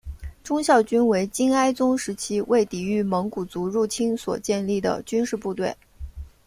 [0.43, 5.77] 忠孝军为金哀宗时期为抵御蒙古族入侵所建立的军事部队。